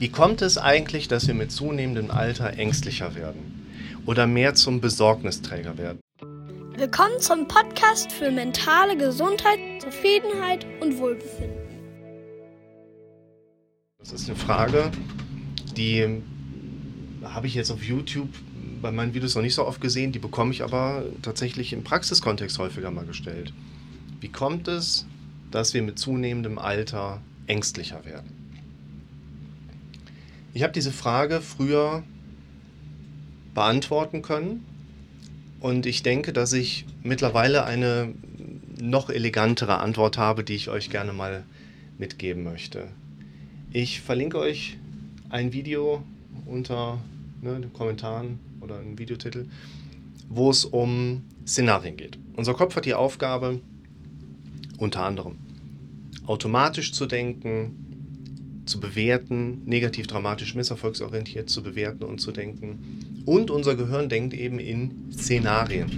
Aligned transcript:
Wie 0.00 0.08
kommt 0.08 0.40
es 0.40 0.56
eigentlich, 0.56 1.08
dass 1.08 1.26
wir 1.26 1.34
mit 1.34 1.52
zunehmendem 1.52 2.10
Alter 2.10 2.54
ängstlicher 2.54 3.14
werden 3.14 3.66
oder 4.06 4.26
mehr 4.26 4.54
zum 4.54 4.80
Besorgnisträger 4.80 5.76
werden? 5.76 6.00
Willkommen 6.74 7.20
zum 7.20 7.46
Podcast 7.46 8.10
für 8.10 8.30
mentale 8.30 8.96
Gesundheit, 8.96 9.58
Zufriedenheit 9.78 10.64
und 10.80 10.96
Wohlbefinden. 10.96 11.68
Das 13.98 14.12
ist 14.12 14.26
eine 14.26 14.38
Frage, 14.38 14.90
die 15.76 16.22
habe 17.22 17.46
ich 17.46 17.54
jetzt 17.54 17.70
auf 17.70 17.84
YouTube 17.84 18.30
bei 18.80 18.90
meinen 18.92 19.12
Videos 19.12 19.34
noch 19.34 19.42
nicht 19.42 19.54
so 19.54 19.66
oft 19.66 19.82
gesehen, 19.82 20.12
die 20.12 20.18
bekomme 20.18 20.52
ich 20.52 20.62
aber 20.62 21.04
tatsächlich 21.20 21.74
im 21.74 21.84
Praxiskontext 21.84 22.58
häufiger 22.58 22.90
mal 22.90 23.04
gestellt. 23.04 23.52
Wie 24.18 24.32
kommt 24.32 24.66
es, 24.66 25.04
dass 25.50 25.74
wir 25.74 25.82
mit 25.82 25.98
zunehmendem 25.98 26.58
Alter 26.58 27.20
ängstlicher 27.46 28.06
werden? 28.06 28.39
Ich 30.52 30.62
habe 30.64 30.72
diese 30.72 30.90
Frage 30.90 31.40
früher 31.40 32.02
beantworten 33.54 34.22
können 34.22 34.64
und 35.60 35.86
ich 35.86 36.02
denke, 36.02 36.32
dass 36.32 36.52
ich 36.52 36.86
mittlerweile 37.02 37.64
eine 37.64 38.14
noch 38.80 39.10
elegantere 39.10 39.78
Antwort 39.78 40.18
habe, 40.18 40.42
die 40.42 40.54
ich 40.54 40.68
euch 40.68 40.90
gerne 40.90 41.12
mal 41.12 41.44
mitgeben 41.98 42.42
möchte. 42.42 42.88
Ich 43.72 44.00
verlinke 44.00 44.38
euch 44.38 44.76
ein 45.28 45.52
Video 45.52 46.02
unter 46.46 46.98
ne, 47.42 47.60
den 47.60 47.72
Kommentaren 47.72 48.40
oder 48.60 48.78
einen 48.78 48.98
Videotitel, 48.98 49.46
wo 50.28 50.50
es 50.50 50.64
um 50.64 51.22
Szenarien 51.46 51.96
geht. 51.96 52.18
Unser 52.34 52.54
Kopf 52.54 52.74
hat 52.74 52.86
die 52.86 52.94
Aufgabe, 52.94 53.60
unter 54.78 55.04
anderem 55.04 55.36
automatisch 56.26 56.92
zu 56.92 57.06
denken, 57.06 57.89
zu 58.70 58.80
bewerten, 58.80 59.62
negativ, 59.66 60.06
dramatisch, 60.06 60.54
misserfolgsorientiert 60.54 61.50
zu 61.50 61.62
bewerten 61.62 62.04
und 62.04 62.20
zu 62.20 62.32
denken. 62.32 63.22
Und 63.26 63.50
unser 63.50 63.74
Gehirn 63.74 64.08
denkt 64.08 64.32
eben 64.32 64.60
in 64.60 65.12
Szenarien. 65.12 65.90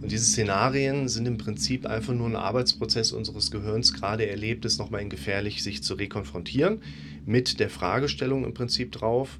Und 0.00 0.10
diese 0.10 0.24
Szenarien 0.24 1.08
sind 1.08 1.26
im 1.26 1.36
Prinzip 1.36 1.84
einfach 1.86 2.14
nur 2.14 2.26
ein 2.26 2.36
Arbeitsprozess 2.36 3.12
unseres 3.12 3.50
Gehirns, 3.50 3.92
gerade 3.92 4.26
erlebt 4.26 4.64
es 4.64 4.78
nochmal 4.78 5.02
in 5.02 5.10
gefährlich, 5.10 5.62
sich 5.62 5.82
zu 5.82 5.92
rekonfrontieren 5.94 6.80
mit 7.26 7.60
der 7.60 7.68
Fragestellung 7.68 8.44
im 8.44 8.54
Prinzip 8.54 8.92
drauf, 8.92 9.38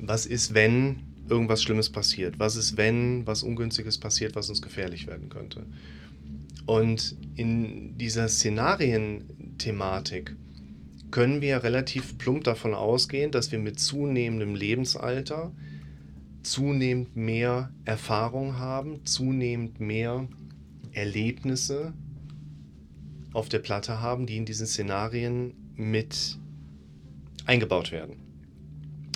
was 0.00 0.24
ist, 0.24 0.54
wenn 0.54 1.00
irgendwas 1.28 1.62
Schlimmes 1.62 1.90
passiert? 1.90 2.38
Was 2.38 2.56
ist, 2.56 2.78
wenn 2.78 3.26
was 3.26 3.42
Ungünstiges 3.42 3.98
passiert, 3.98 4.34
was 4.34 4.48
uns 4.48 4.62
gefährlich 4.62 5.06
werden 5.06 5.28
könnte? 5.28 5.66
Und 6.64 7.16
in 7.36 7.98
dieser 7.98 8.28
Szenarienthematik 8.28 10.34
können 11.16 11.40
wir 11.40 11.62
relativ 11.64 12.18
plump 12.18 12.44
davon 12.44 12.74
ausgehen, 12.74 13.30
dass 13.30 13.50
wir 13.50 13.58
mit 13.58 13.80
zunehmendem 13.80 14.54
Lebensalter 14.54 15.50
zunehmend 16.42 17.16
mehr 17.16 17.70
Erfahrung 17.86 18.58
haben, 18.58 19.06
zunehmend 19.06 19.80
mehr 19.80 20.28
Erlebnisse 20.92 21.94
auf 23.32 23.48
der 23.48 23.60
Platte 23.60 24.02
haben, 24.02 24.26
die 24.26 24.36
in 24.36 24.44
diesen 24.44 24.66
Szenarien 24.66 25.54
mit 25.74 26.36
eingebaut 27.46 27.92
werden. 27.92 28.16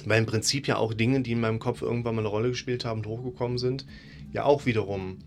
Weil 0.07 0.21
im 0.21 0.27
Prinzip 0.27 0.69
ja 0.69 0.77
auch 0.77 0.95
Dinge, 0.95 1.21
die 1.21 1.33
in 1.33 1.41
meinem 1.41 1.59
Kopf 1.59 1.83
irgendwann 1.83 2.15
mal 2.15 2.23
eine 2.23 2.31
Rolle 2.31 2.49
gespielt 2.49 2.87
haben 2.87 3.01
und 3.01 3.09
hochgekommen 3.09 3.59
sind, 3.59 3.85
ja 4.33 4.45
auch 4.45 4.65
wiederum 4.65 5.19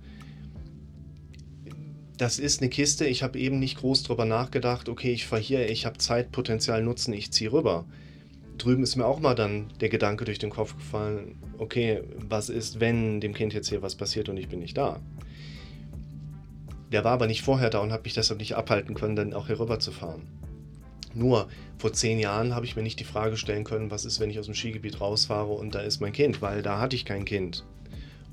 das 2.17 2.39
ist 2.39 2.61
eine 2.61 2.69
Kiste, 2.69 3.05
ich 3.05 3.23
habe 3.23 3.39
eben 3.39 3.59
nicht 3.59 3.77
groß 3.77 4.03
drüber 4.03 4.25
nachgedacht, 4.25 4.89
okay, 4.89 5.11
ich 5.11 5.25
fahre 5.25 5.41
hier, 5.41 5.69
ich 5.69 5.85
habe 5.85 5.97
Zeit, 5.97 6.31
Potenzial, 6.31 6.81
Nutzen, 6.81 7.13
ich 7.13 7.31
ziehe 7.31 7.51
rüber. 7.51 7.85
Drüben 8.57 8.83
ist 8.83 8.95
mir 8.95 9.05
auch 9.05 9.19
mal 9.19 9.35
dann 9.35 9.67
der 9.81 9.89
Gedanke 9.89 10.23
durch 10.23 10.39
den 10.39 10.49
Kopf 10.49 10.75
gefallen, 10.75 11.35
okay, 11.57 12.01
was 12.29 12.49
ist, 12.49 12.79
wenn 12.79 13.19
dem 13.19 13.33
Kind 13.33 13.53
jetzt 13.53 13.69
hier 13.69 13.81
was 13.81 13.95
passiert 13.95 14.29
und 14.29 14.37
ich 14.37 14.47
bin 14.47 14.59
nicht 14.59 14.77
da? 14.77 15.01
Der 16.91 17.03
war 17.03 17.11
aber 17.11 17.27
nicht 17.27 17.41
vorher 17.41 17.69
da 17.69 17.79
und 17.79 17.91
hat 17.91 18.05
mich 18.05 18.13
deshalb 18.13 18.39
nicht 18.39 18.55
abhalten 18.55 18.95
können, 18.95 19.17
dann 19.17 19.33
auch 19.33 19.47
hier 19.47 19.59
rüber 19.59 19.79
zu 19.79 19.91
fahren. 19.91 20.21
Nur 21.13 21.47
vor 21.77 21.93
zehn 21.93 22.19
Jahren 22.19 22.55
habe 22.55 22.65
ich 22.65 22.75
mir 22.75 22.83
nicht 22.83 22.99
die 22.99 23.05
Frage 23.05 23.37
stellen 23.37 23.63
können, 23.63 23.91
was 23.91 24.05
ist, 24.05 24.19
wenn 24.19 24.29
ich 24.29 24.39
aus 24.39 24.45
dem 24.45 24.55
Skigebiet 24.55 25.01
rausfahre 25.01 25.51
und 25.51 25.75
da 25.75 25.79
ist 25.79 25.99
mein 25.99 26.13
Kind, 26.13 26.41
weil 26.41 26.61
da 26.61 26.79
hatte 26.79 26.95
ich 26.95 27.05
kein 27.05 27.25
Kind. 27.25 27.65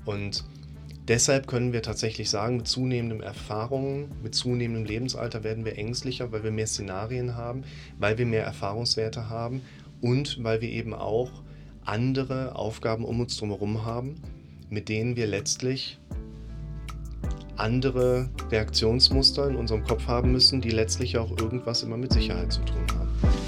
Und 0.05 0.43
Deshalb 1.07 1.47
können 1.47 1.73
wir 1.73 1.81
tatsächlich 1.81 2.29
sagen, 2.29 2.57
mit 2.57 2.67
zunehmendem 2.67 3.21
Erfahrungen, 3.21 4.09
mit 4.23 4.35
zunehmendem 4.35 4.85
Lebensalter 4.85 5.43
werden 5.43 5.65
wir 5.65 5.77
ängstlicher, 5.77 6.31
weil 6.31 6.43
wir 6.43 6.51
mehr 6.51 6.67
Szenarien 6.67 7.35
haben, 7.35 7.65
weil 7.99 8.17
wir 8.17 8.25
mehr 8.25 8.45
Erfahrungswerte 8.45 9.29
haben 9.29 9.61
und 9.99 10.41
weil 10.43 10.61
wir 10.61 10.69
eben 10.69 10.93
auch 10.93 11.29
andere 11.83 12.55
Aufgaben 12.55 13.03
um 13.03 13.19
uns 13.19 13.41
herum 13.41 13.85
haben, 13.85 14.21
mit 14.69 14.87
denen 14.87 15.17
wir 15.17 15.27
letztlich 15.27 15.99
andere 17.57 18.29
Reaktionsmuster 18.49 19.47
in 19.49 19.57
unserem 19.57 19.83
Kopf 19.83 20.07
haben 20.07 20.31
müssen, 20.31 20.61
die 20.61 20.71
letztlich 20.71 21.17
auch 21.17 21.37
irgendwas 21.37 21.83
immer 21.83 21.97
mit 21.97 22.13
Sicherheit 22.13 22.53
zu 22.53 22.61
tun 22.61 22.87
haben. 22.97 23.42